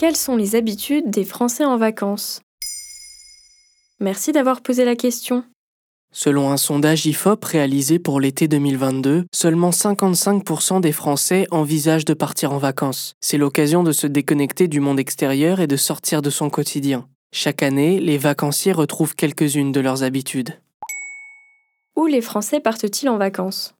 [0.00, 2.40] Quelles sont les habitudes des Français en vacances?
[4.00, 5.44] Merci d'avoir posé la question.
[6.10, 12.54] Selon un sondage IFOP réalisé pour l'été 2022, seulement 55% des Français envisagent de partir
[12.54, 13.12] en vacances.
[13.20, 17.06] C'est l'occasion de se déconnecter du monde extérieur et de sortir de son quotidien.
[17.30, 20.58] Chaque année, les vacanciers retrouvent quelques-unes de leurs habitudes.
[21.94, 23.74] Où les Français partent-ils en vacances?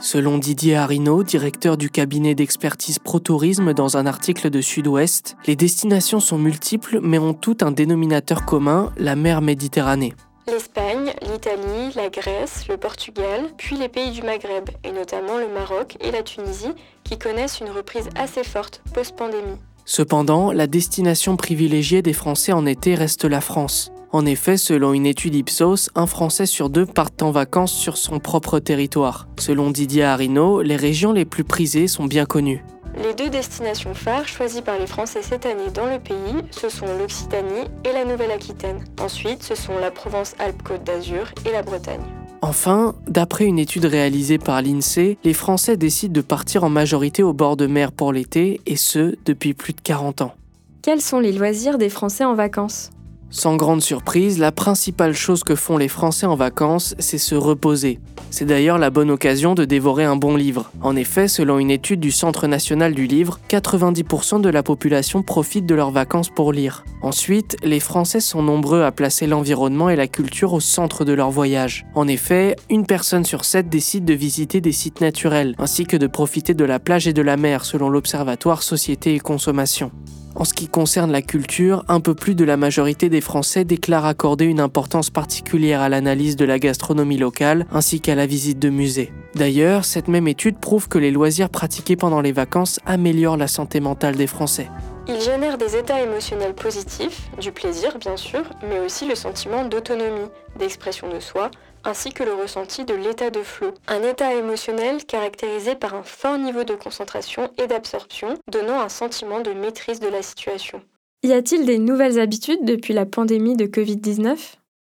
[0.00, 6.20] Selon Didier Harino, directeur du cabinet d'expertise ProTourisme dans un article de Sud-Ouest, les destinations
[6.20, 10.14] sont multiples mais ont toutes un dénominateur commun, la mer Méditerranée.
[10.46, 15.98] L'Espagne, l'Italie, la Grèce, le Portugal, puis les pays du Maghreb, et notamment le Maroc
[16.00, 16.72] et la Tunisie,
[17.04, 19.58] qui connaissent une reprise assez forte post-pandémie.
[19.84, 23.92] Cependant, la destination privilégiée des Français en été reste la France.
[24.12, 28.18] En effet, selon une étude Ipsos, un Français sur deux part en vacances sur son
[28.18, 29.28] propre territoire.
[29.38, 32.64] Selon Didier Harino, les régions les plus prisées sont bien connues.
[33.00, 36.86] Les deux destinations phares choisies par les Français cette année dans le pays, ce sont
[36.98, 38.84] l'Occitanie et la Nouvelle-Aquitaine.
[39.00, 42.02] Ensuite, ce sont la Provence-Alpes-Côte d'Azur et la Bretagne.
[42.42, 47.32] Enfin, d'après une étude réalisée par l'INSEE, les Français décident de partir en majorité au
[47.32, 50.34] bord de mer pour l'été, et ce, depuis plus de 40 ans.
[50.82, 52.90] Quels sont les loisirs des Français en vacances?
[53.30, 58.00] Sans grande surprise, la principale chose que font les Français en vacances, c'est se reposer.
[58.30, 60.70] C'est d'ailleurs la bonne occasion de dévorer un bon livre.
[60.82, 65.66] En effet, selon une étude du Centre national du livre, 90% de la population profite
[65.66, 66.84] de leurs vacances pour lire.
[67.02, 71.30] Ensuite, les Français sont nombreux à placer l'environnement et la culture au centre de leur
[71.30, 71.86] voyage.
[71.94, 76.06] En effet, une personne sur sept décide de visiter des sites naturels, ainsi que de
[76.06, 79.92] profiter de la plage et de la mer selon l'Observatoire Société et Consommation.
[80.34, 84.06] En ce qui concerne la culture, un peu plus de la majorité des Français déclarent
[84.06, 88.70] accorder une importance particulière à l'analyse de la gastronomie locale ainsi qu'à la visite de
[88.70, 89.12] musées.
[89.34, 93.80] D'ailleurs, cette même étude prouve que les loisirs pratiqués pendant les vacances améliorent la santé
[93.80, 94.68] mentale des Français.
[95.08, 100.28] Ils génèrent des états émotionnels positifs, du plaisir bien sûr, mais aussi le sentiment d'autonomie,
[100.58, 101.50] d'expression de soi,
[101.84, 106.38] ainsi que le ressenti de l'état de flot, un état émotionnel caractérisé par un fort
[106.38, 110.82] niveau de concentration et d'absorption, donnant un sentiment de maîtrise de la situation.
[111.22, 114.36] Y a-t-il des nouvelles habitudes depuis la pandémie de Covid-19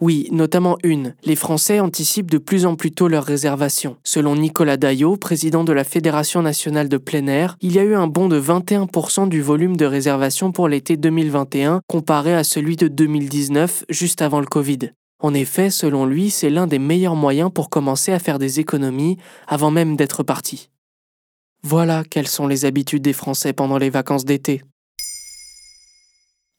[0.00, 1.14] oui, notamment une.
[1.24, 3.96] Les Français anticipent de plus en plus tôt leurs réservations.
[4.04, 7.94] Selon Nicolas Daillot, président de la Fédération nationale de plein air, il y a eu
[7.94, 12.88] un bond de 21% du volume de réservations pour l'été 2021 comparé à celui de
[12.88, 14.90] 2019, juste avant le Covid.
[15.18, 19.16] En effet, selon lui, c'est l'un des meilleurs moyens pour commencer à faire des économies
[19.46, 20.68] avant même d'être parti.
[21.62, 24.62] Voilà quelles sont les habitudes des Français pendant les vacances d'été.